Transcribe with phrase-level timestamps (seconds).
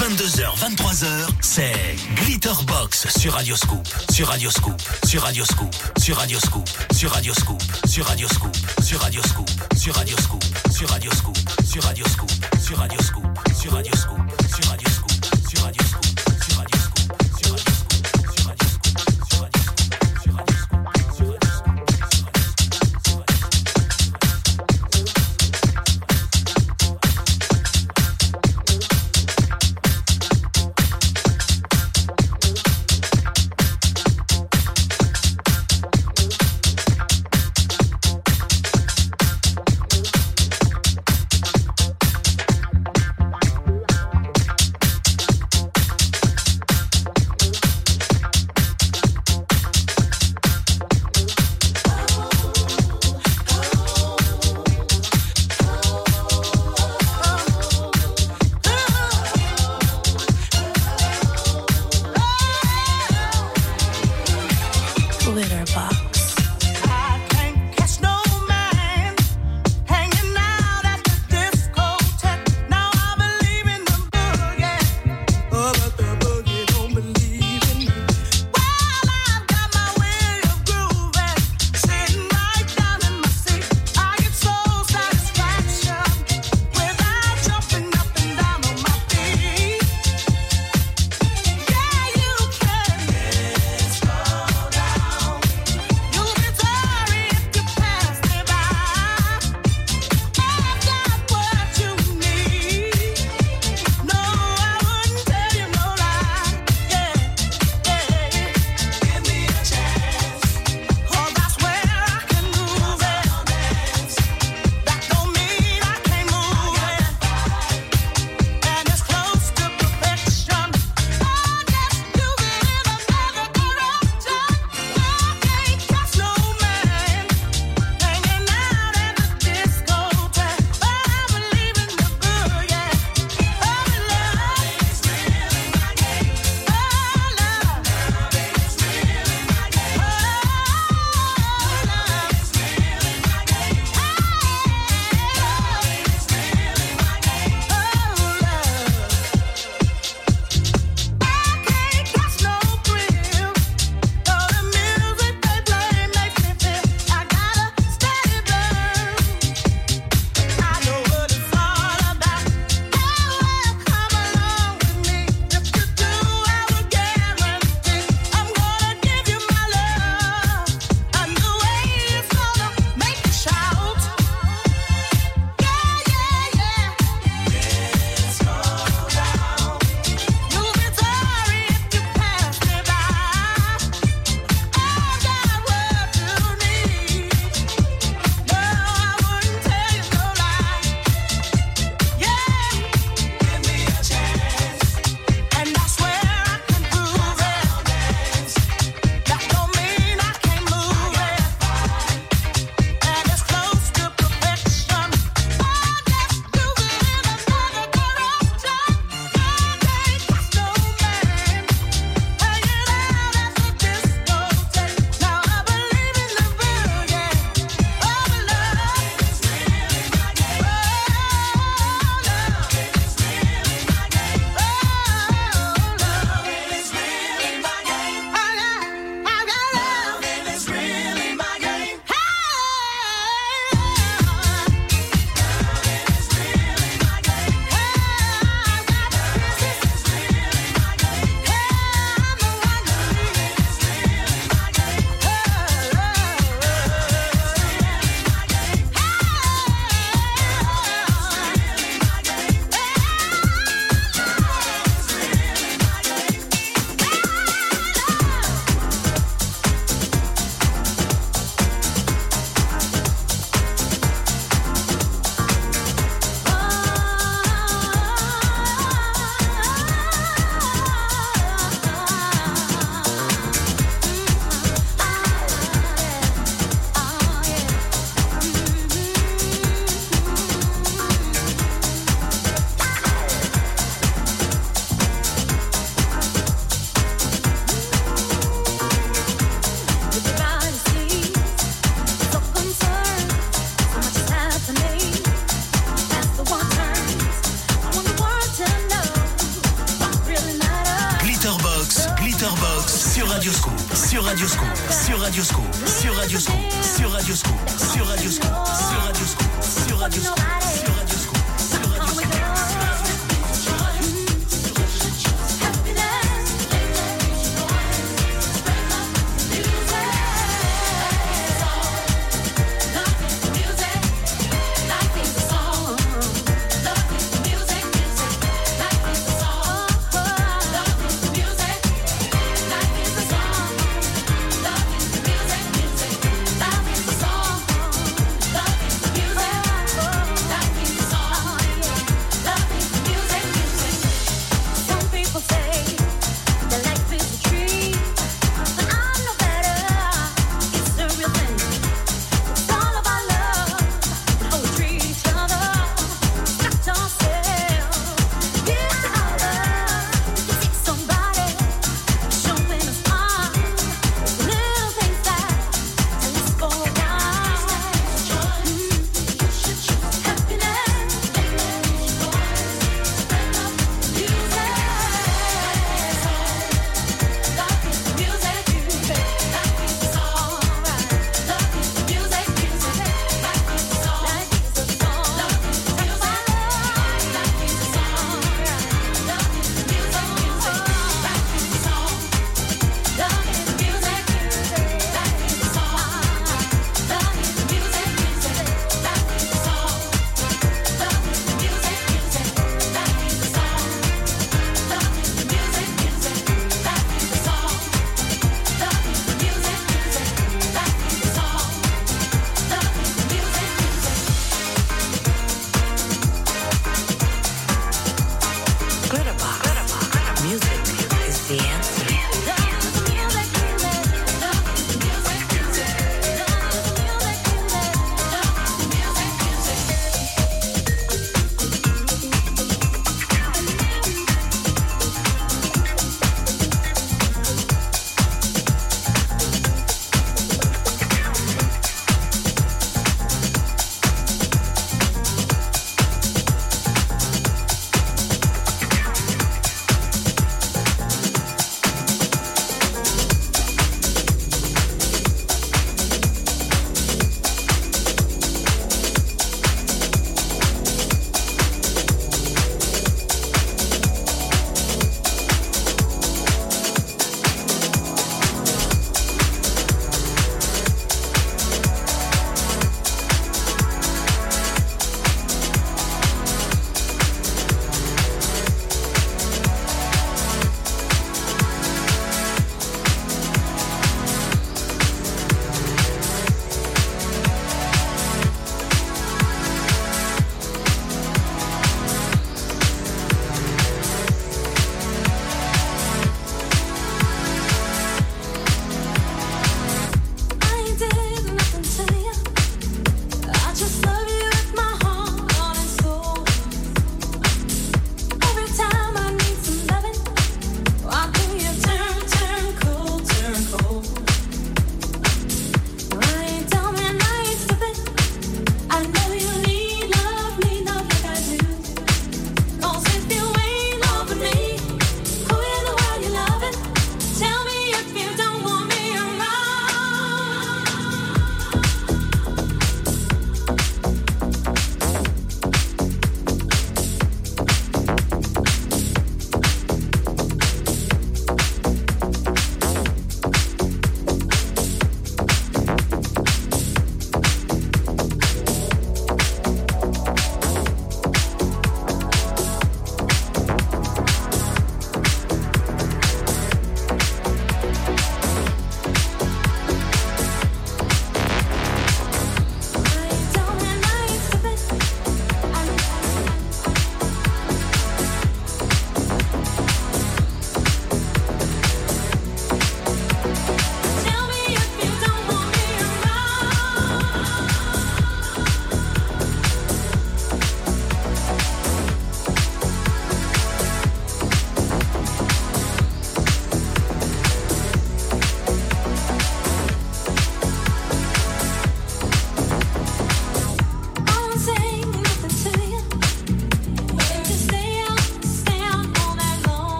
[0.00, 1.74] 22h, 23h, c'est
[2.14, 8.40] Glitterbox sur Radioscoop, sur Radioscoop, sur Radioscoop, sur Radioscoop, sur Radioscoop, sur Radioscoop,
[8.82, 10.40] sur Radioscoop, sur Radioscoop,
[10.72, 12.30] sur Radioscoop, sur Radioscoop, sur Radioscoop,
[12.64, 14.39] sur Radioscoop, sur Radioscoop,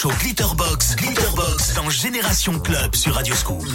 [0.00, 3.68] show Glitterbox, Glitterbox dans Génération Club sur Radio School.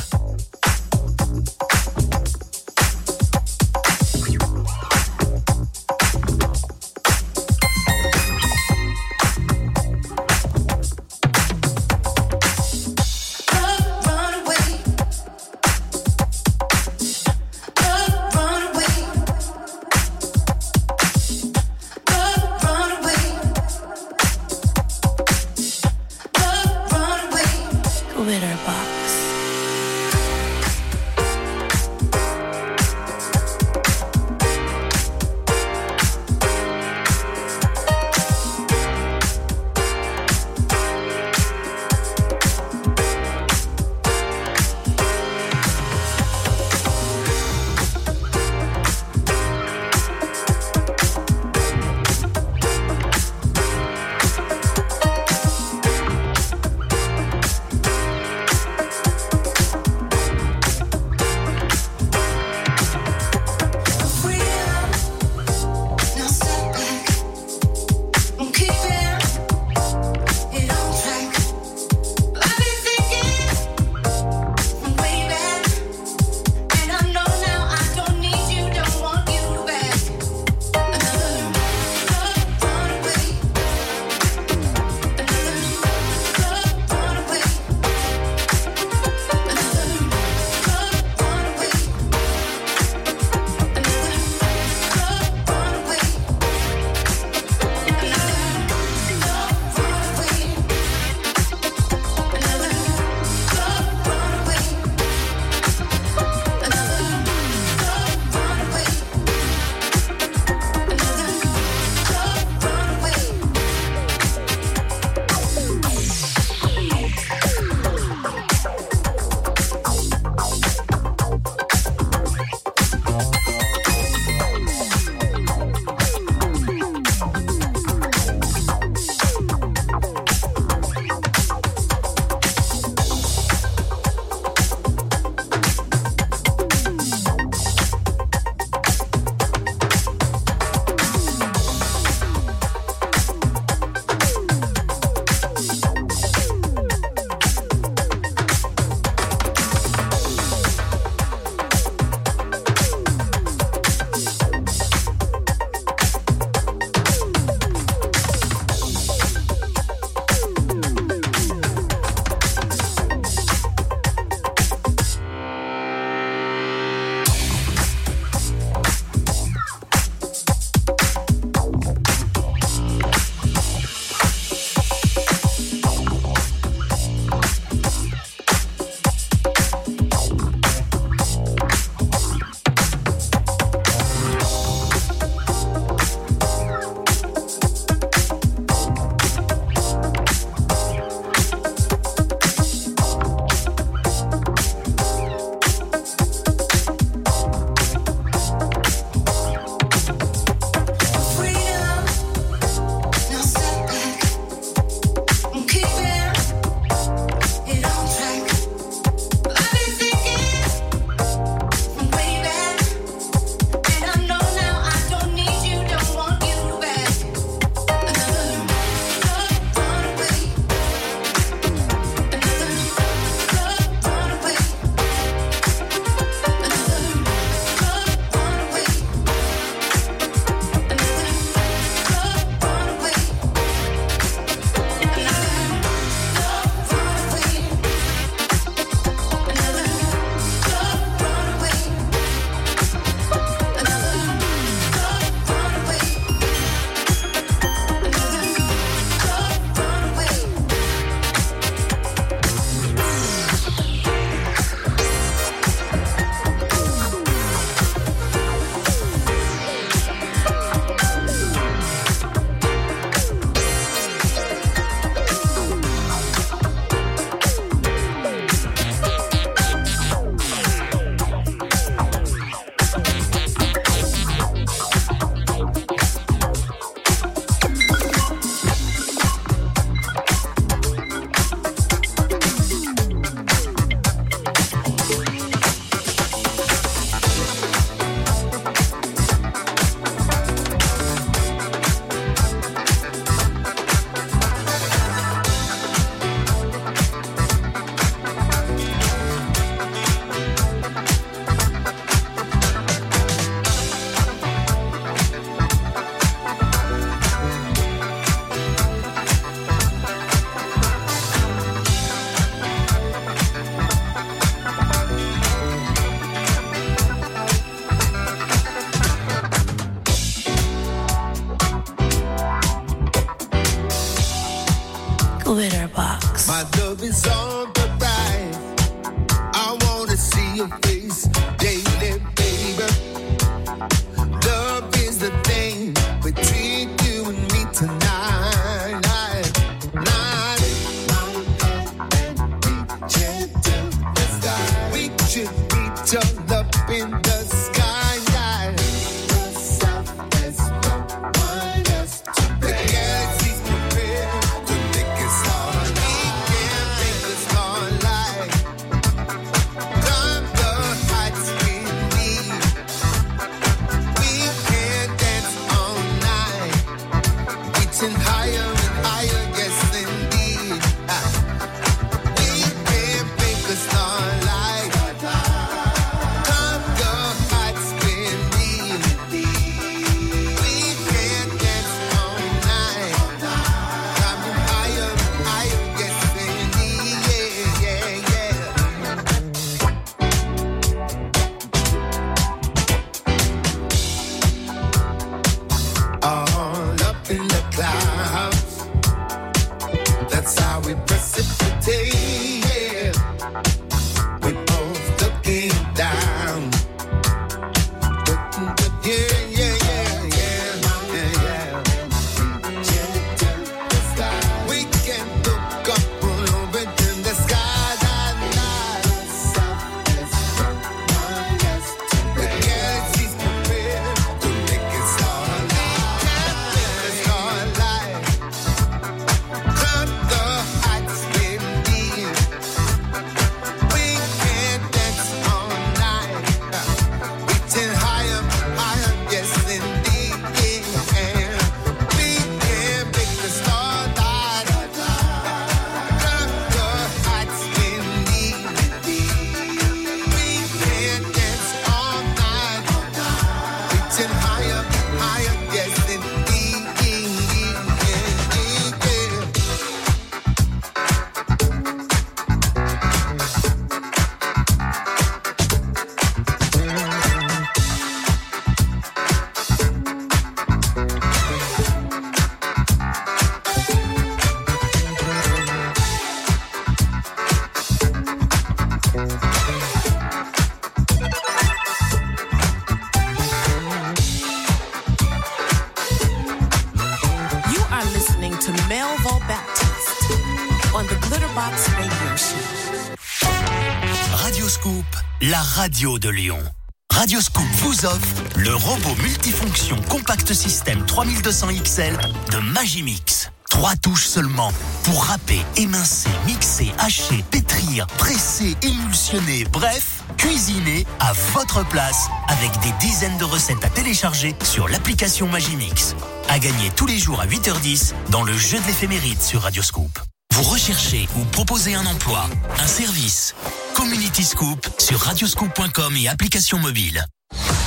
[500.25, 502.17] Compact système 3200 XL
[502.51, 503.51] de Magimix.
[503.69, 504.71] Trois touches seulement
[505.03, 512.91] pour râper, émincer, mixer, hacher, pétrir, presser, émulsionner, bref, cuisiner à votre place avec des
[513.05, 516.15] dizaines de recettes à télécharger sur l'application Magimix.
[516.49, 520.17] À gagner tous les jours à 8h10 dans le jeu de l'éphéméride sur Radio Scoop.
[520.53, 523.53] Vous recherchez ou proposez un emploi, un service.
[523.93, 527.23] Community Scoop sur radioscoop.com et application mobile.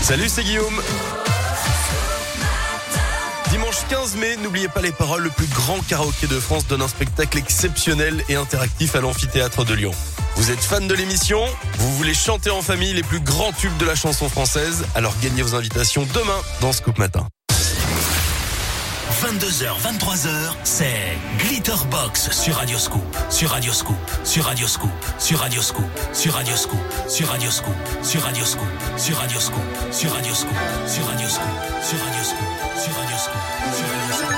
[0.02, 0.80] Salut, c'est Guillaume.
[3.78, 6.88] Dimanche 15 mai, n'oubliez pas les paroles, le plus grand karaoké de France donne un
[6.88, 9.92] spectacle exceptionnel et interactif à l'amphithéâtre de Lyon.
[10.36, 11.44] Vous êtes fan de l'émission
[11.78, 15.42] Vous voulez chanter en famille les plus grands tubes de la chanson française Alors gagnez
[15.42, 17.26] vos invitations demain dans Scoop Matin.
[19.22, 20.28] 22h, 23h,
[20.64, 26.32] c'est Glitterbox sur Radio Scoop, sur Radio Scoop, sur Radio Scoop, sur Radio Scoop, sur
[26.34, 26.78] Radio Scoop,
[27.12, 29.60] sur Radio Scoop, sur Radio Scoop, sur Radio Scoop,
[29.92, 30.50] sur Radio Scoop,
[30.86, 31.48] sur Radio Scoop,
[31.82, 34.37] sur Radio Scoop, sur Radio Scoop.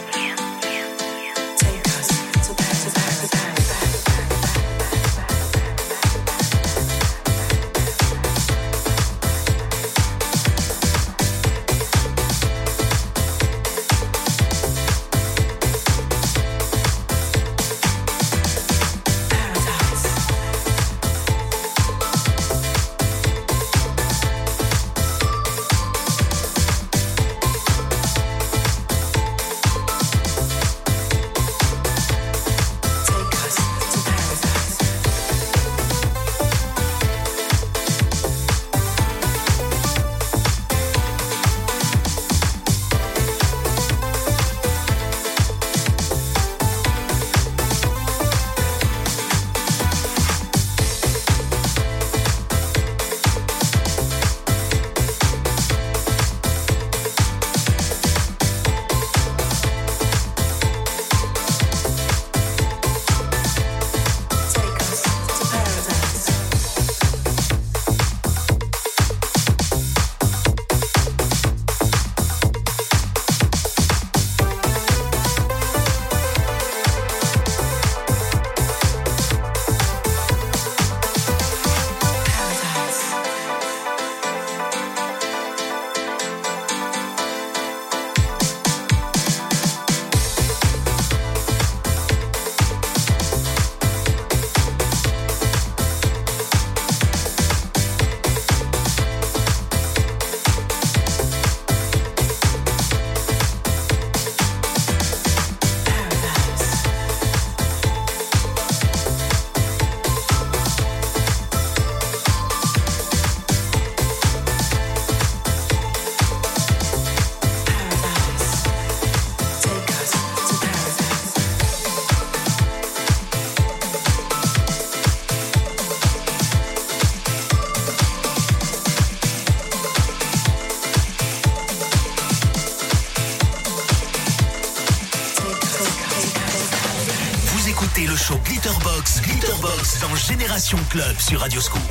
[140.91, 141.90] Club sur Radioscoop.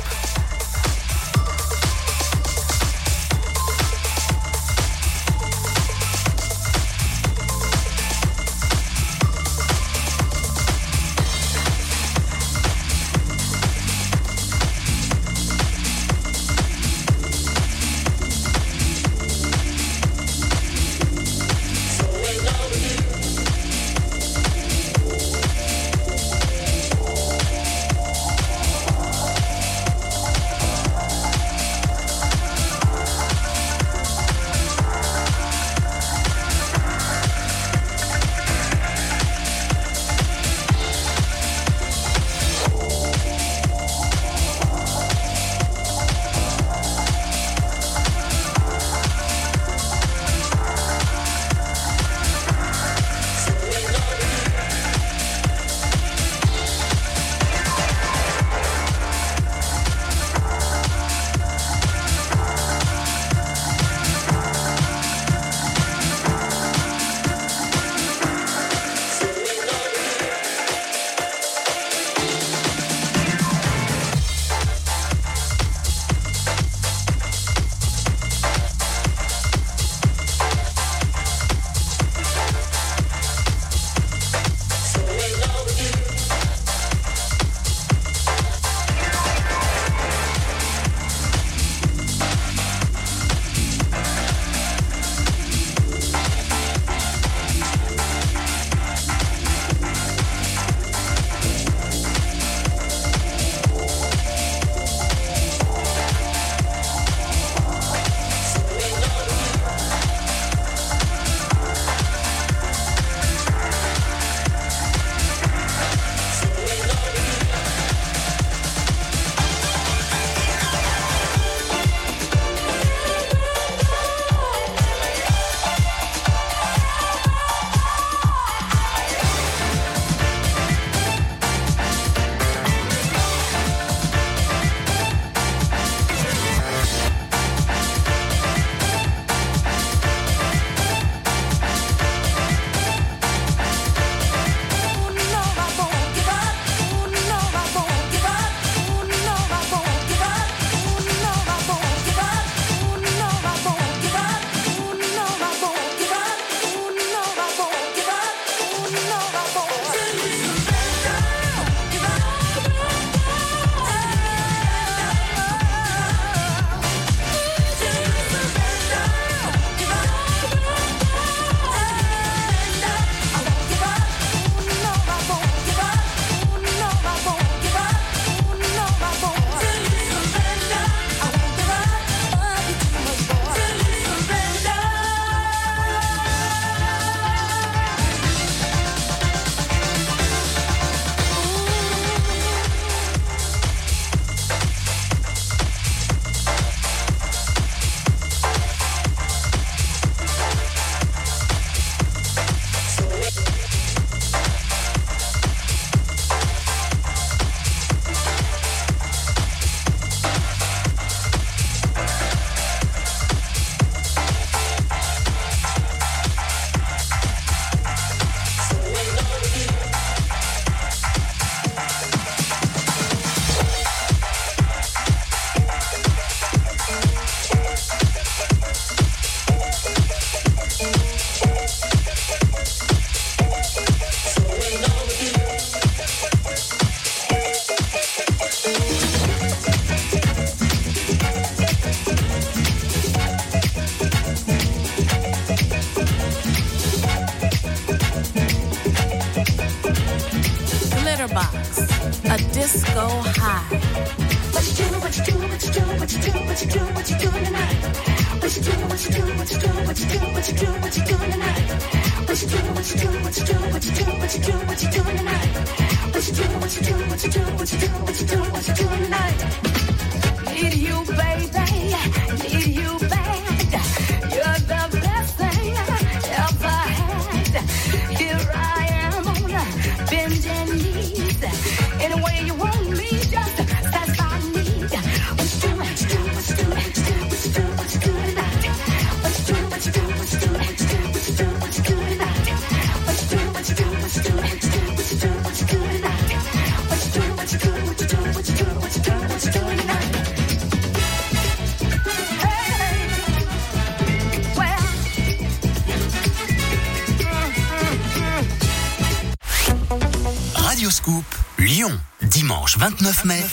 [311.57, 313.43] Lyon, dimanche 29 mai,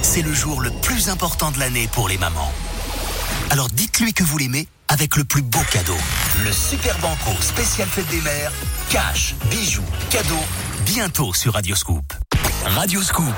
[0.00, 2.50] c'est le jour le plus important de l'année pour les mamans.
[3.50, 5.96] Alors dites-lui que vous l'aimez avec le plus beau cadeau.
[6.44, 8.52] Le Super Banco spécial fête des mères,
[8.88, 10.44] cash, bijoux, cadeaux,
[10.86, 12.14] bientôt sur Radio Scoop.
[12.64, 13.34] Radio Scoop.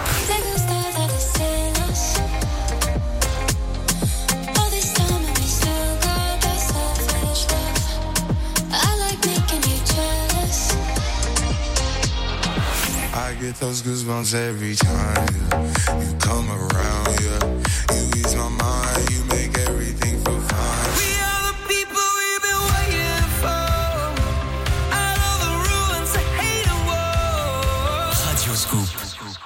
[20.96, 23.58] We are the people we've been waiting for.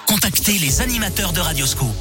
[0.06, 1.94] Contactez les animateurs de Radio Scoop.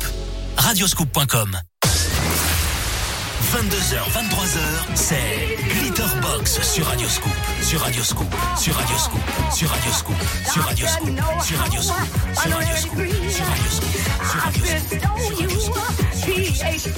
[3.52, 9.20] 22h, 23h, c'est Glitterbox sur Radio Scoop, sur Radio Scoop, sur Radio Scoop,
[9.54, 10.16] sur Radio Scoop,
[10.48, 11.06] sur Radio Scoop,
[11.44, 11.98] sur Radio Scoop,
[12.34, 13.90] sur Radio Scoop, sur Radio Scoop,
[14.24, 15.76] sur Radio Scoop,
[16.16, 16.90] sur Radio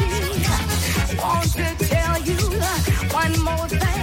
[3.82, 4.03] Scoop.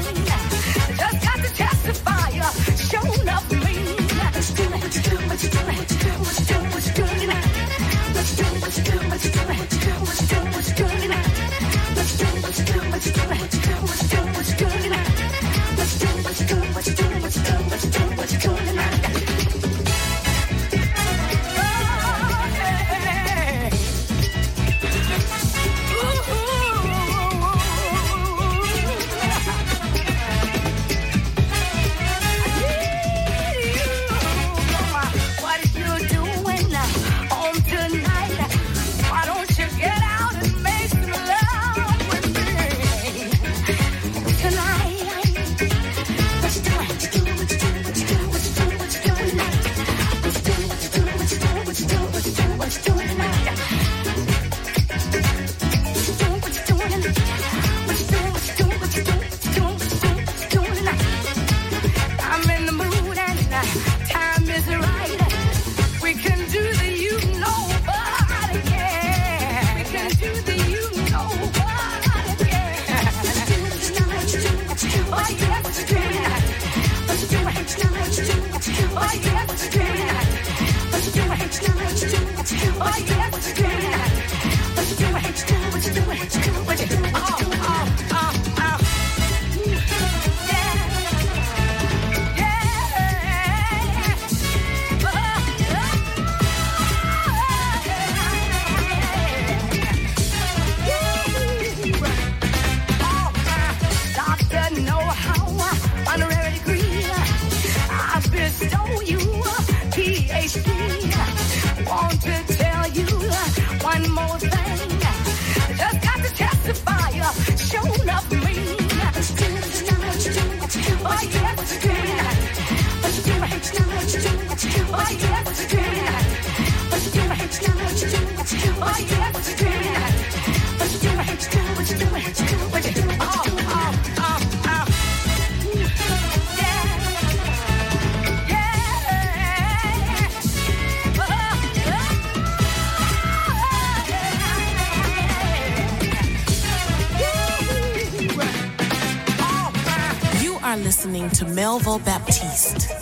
[150.71, 152.93] are listening to Melville Baptiste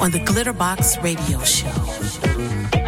[0.00, 2.85] on the Glitterbox Radio Show.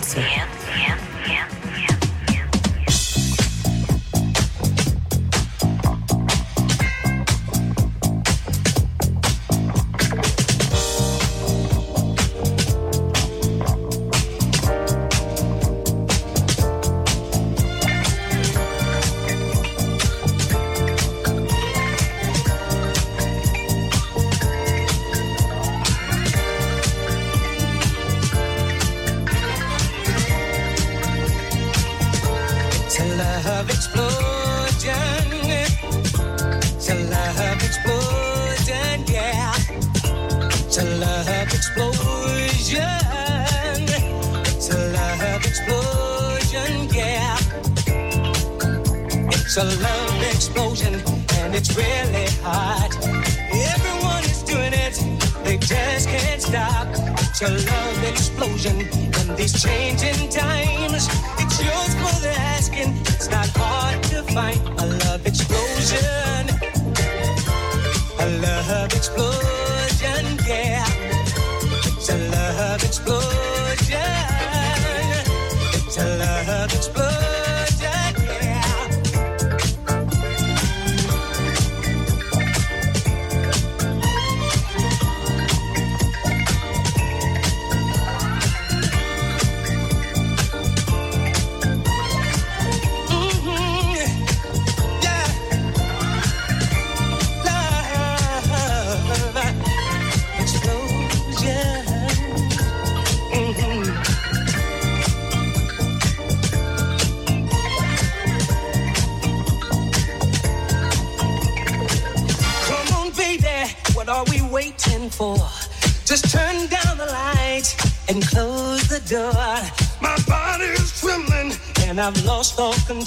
[0.00, 0.29] Answer.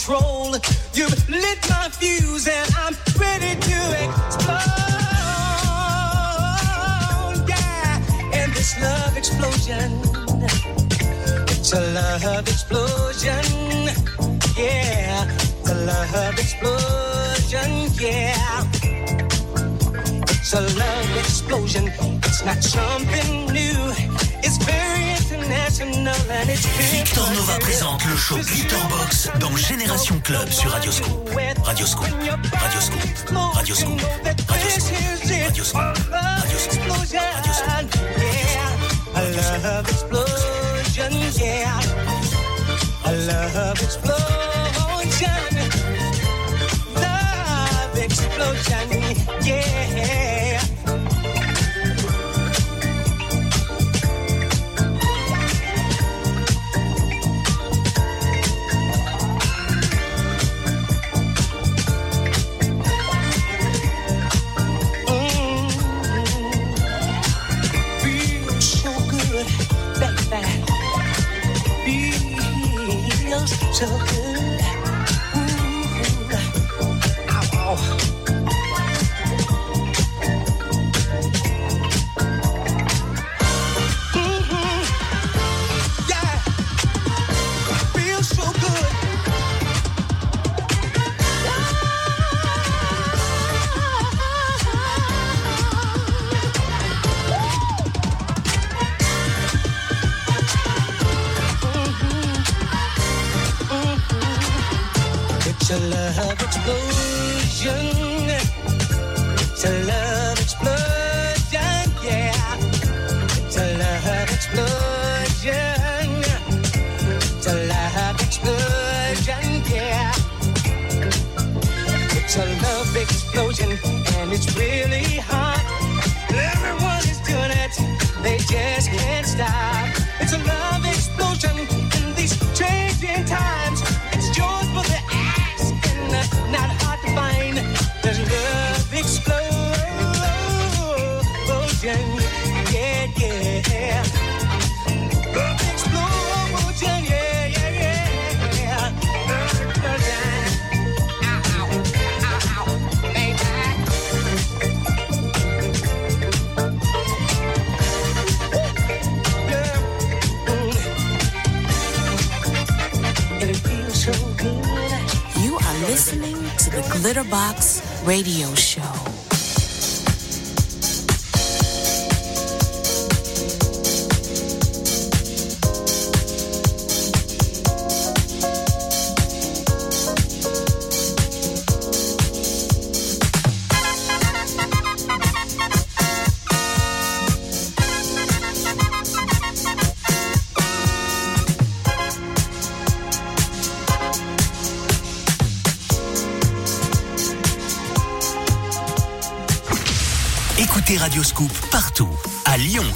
[0.06, 0.33] control.
[30.04, 31.30] Club sur Radio Scoop.
[31.64, 32.08] Radio Scoop.
[32.10, 32.42] Radio Scoop.
[32.56, 33.54] Radio Scoop.
[33.56, 34.02] Radio Scoop.
[35.30, 36.10] Radio Scoop.
[36.12, 36.64] Radio Radio
[39.16, 41.80] I love explosion, yeah.
[43.06, 45.40] I love explosion.
[46.96, 48.90] Love explosion,
[49.46, 50.23] yeah.
[73.86, 74.23] took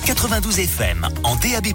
[0.08, 1.68] 92 FM, en DAB+,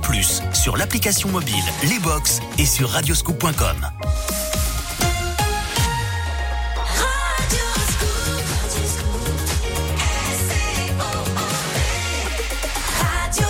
[0.54, 3.76] sur l'application mobile, les box et sur radioscoop.com.
[6.96, 8.08] Radio Scoop,
[13.02, 13.46] Radio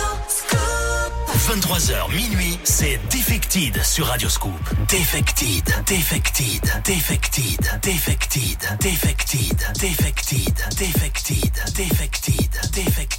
[1.47, 4.51] 23h minuit, c'est Defected sur Radioscoop.
[4.89, 13.12] Defected, Defected, Defected, Defected, Defected, Defected, Defected, Defected, Defected.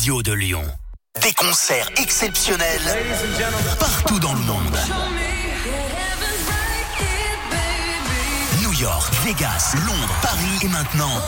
[0.00, 0.64] Radio de Lyon.
[1.20, 2.80] Des concerts exceptionnels
[3.78, 4.78] partout dans le monde.
[8.62, 11.20] New York, Vegas, Londres, Paris et maintenant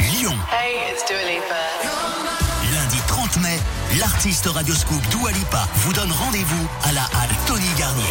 [0.00, 0.34] Lyon.
[0.50, 1.54] Hey, it's Dua Lipa.
[2.72, 3.60] Lundi 30 mai,
[3.98, 8.04] l'artiste Radioscoop Dua Lipa vous donne rendez-vous à la halle Tony Garnier.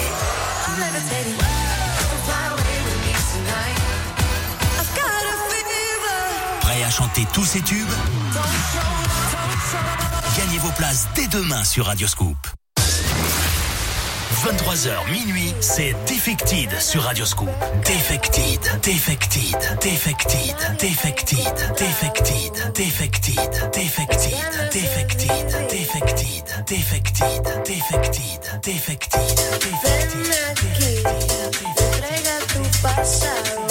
[6.61, 7.89] Prêt à chanter tous ces tubes?
[10.37, 12.37] Gagnez vos places dès demain sur Radioscoop.
[14.43, 17.49] 23h minuit, c'est Defected sur Radioscoop.
[17.85, 21.55] Defected, Defected, Defected, Defected,
[21.87, 23.43] Defected, Defected,
[23.75, 24.29] Defected,
[24.71, 25.25] Defected,
[25.67, 29.35] Defected, Defected, Defected, Defected,
[29.83, 30.15] Ven
[32.95, 33.64] aquí,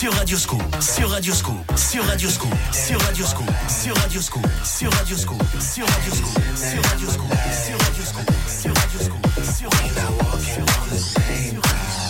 [0.00, 6.82] sur Radioscoop, sur Radioscoop, sur Radioscoop, sur Radioscoop, sur Radioscoop, sur Radioscoop, sur Radioscoop, sur
[6.82, 9.20] Radioscoop, sur Radioscoop, sur Radioscoop,
[9.52, 12.09] sur Radioscoop, sur Radioscoop,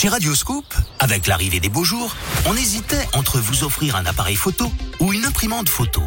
[0.00, 0.64] Chez Radio Scoop,
[0.98, 2.16] avec l'arrivée des beaux jours,
[2.46, 6.00] on hésitait entre vous offrir un appareil photo ou une imprimante photo.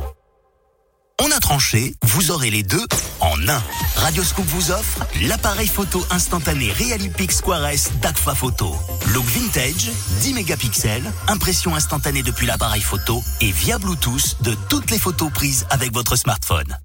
[1.22, 2.84] On a tranché, vous aurez les deux
[3.20, 3.62] en un.
[3.98, 8.76] Radio Scoop vous offre l'appareil photo instantané Realipix Square S d'Agfa Photo.
[9.14, 9.92] Look vintage,
[10.22, 15.68] 10 mégapixels, impression instantanée depuis l'appareil photo et via Bluetooth de toutes les photos prises
[15.70, 16.80] avec votre smartphone.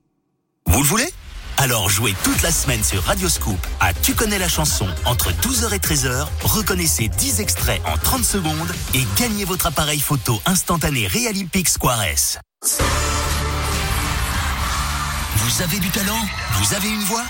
[0.66, 1.10] Vous le voulez?
[1.60, 5.78] Alors jouez toute la semaine sur Radioscoop à Tu connais la chanson entre 12h et
[5.78, 12.04] 13h, reconnaissez 10 extraits en 30 secondes et gagnez votre appareil photo instantané Realipix Square
[12.04, 12.38] S.
[15.34, 16.20] Vous avez du talent?
[16.60, 17.24] Vous avez une voix?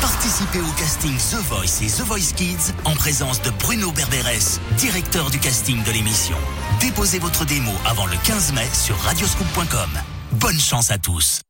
[0.00, 5.30] Participez au casting The Voice et The Voice Kids en présence de Bruno Berberes, directeur
[5.30, 6.36] du casting de l'émission.
[6.78, 9.90] Déposez votre démo avant le 15 mai sur radioscoop.com.
[10.30, 11.43] Bonne chance à tous.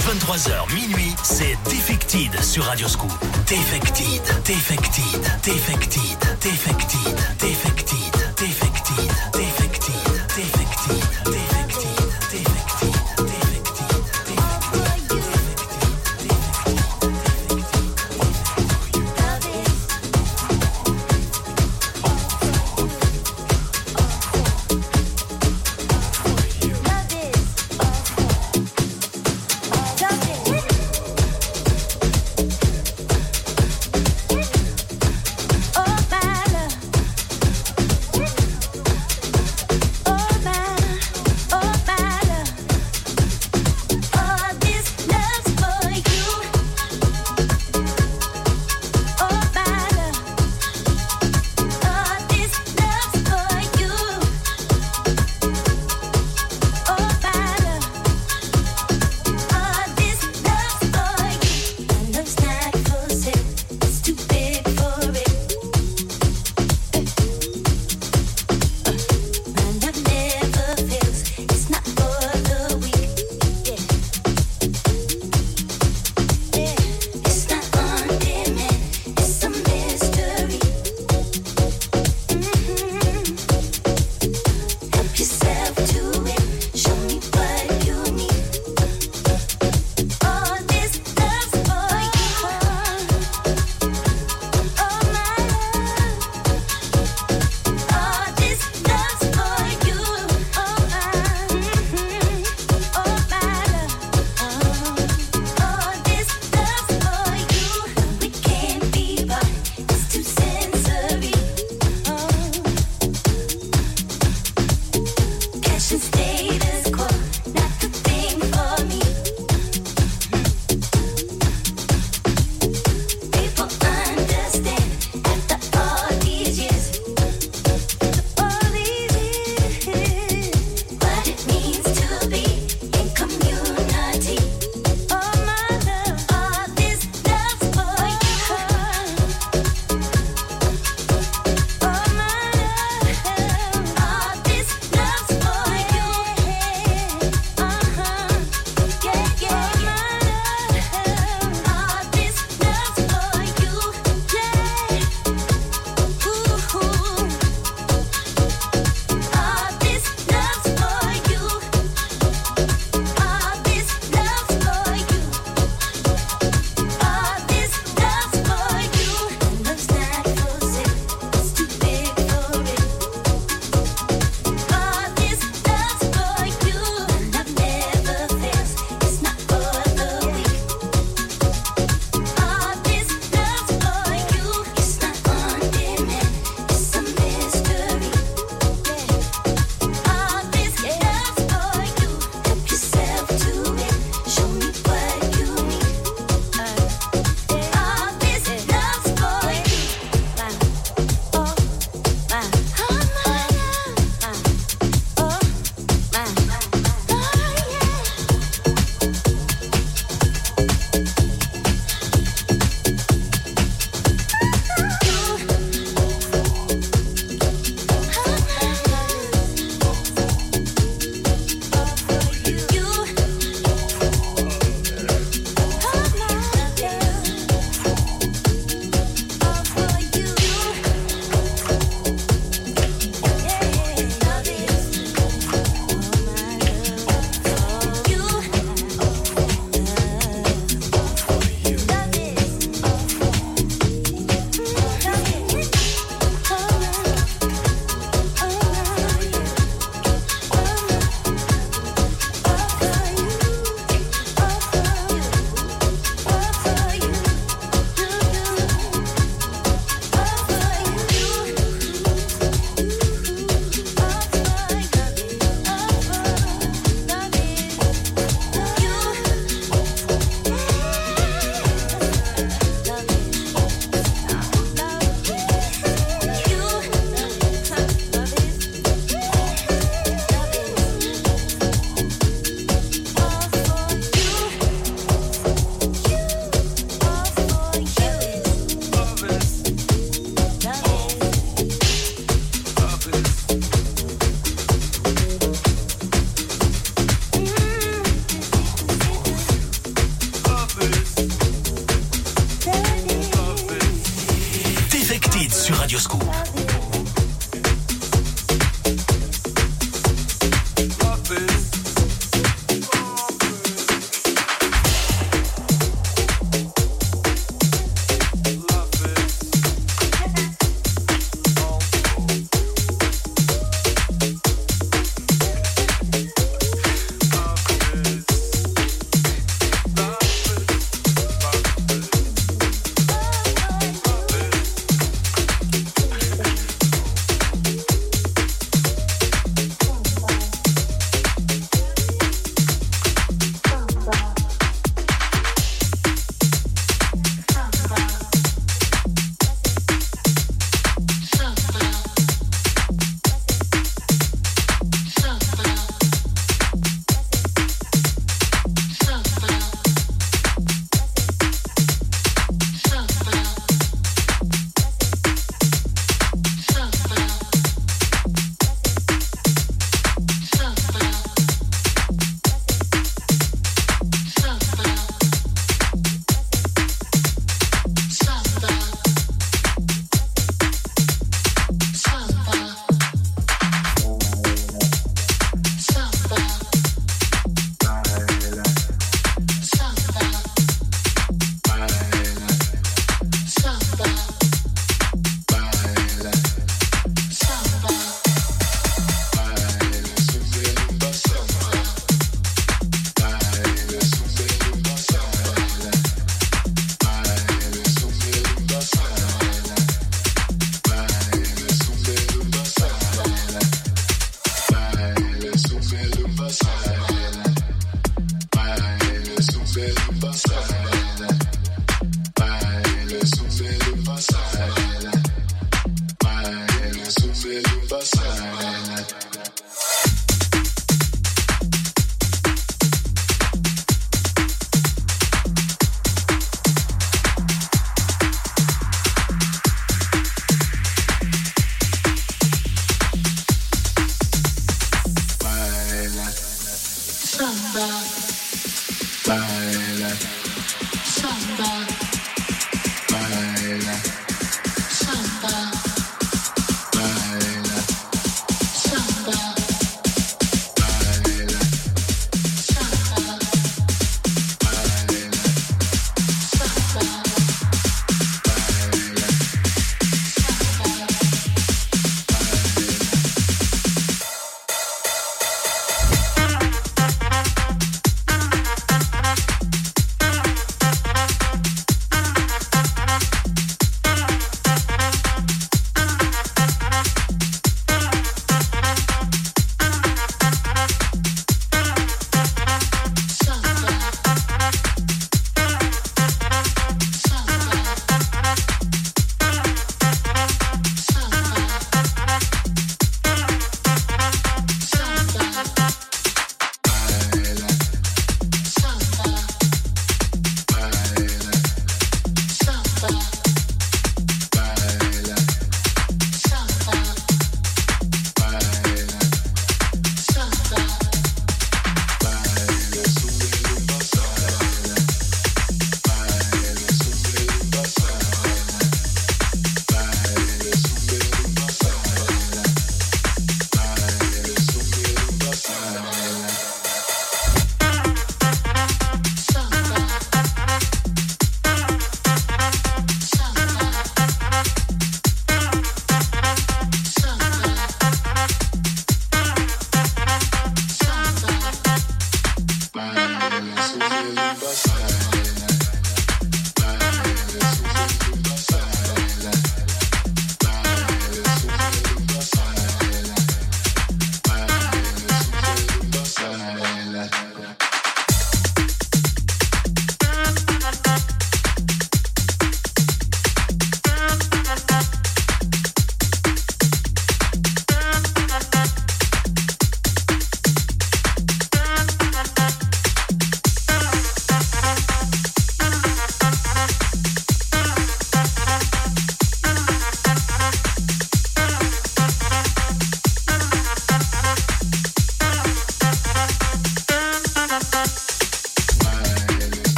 [0.00, 3.10] 23h minuit, c'est Defected sur Radioscoop.
[3.46, 6.00] Defected, Defected, Defected,
[6.40, 7.98] Defected, Defected,
[8.36, 9.92] Defected, Defected,
[10.36, 11.39] Defected.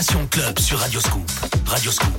[0.00, 1.00] Génération Club sur Radio
[1.90, 2.17] Scoop.